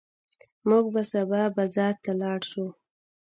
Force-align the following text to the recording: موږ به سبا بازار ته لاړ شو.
موږ 0.69 0.85
به 0.93 1.01
سبا 1.11 1.41
بازار 1.57 1.93
ته 2.03 2.11
لاړ 2.21 2.39
شو. 2.51 2.65